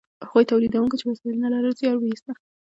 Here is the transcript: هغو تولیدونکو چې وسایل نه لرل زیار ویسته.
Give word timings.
هغو 0.27 0.41
تولیدونکو 0.51 0.95
چې 0.99 1.05
وسایل 1.09 1.37
نه 1.43 1.49
لرل 1.53 1.73
زیار 1.79 1.97
ویسته. 1.99 2.31